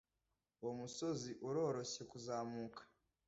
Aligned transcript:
uwo 0.61 0.73
musozi 0.81 1.31
uroroshye 1.47 2.01
kuzamuka 2.11 2.81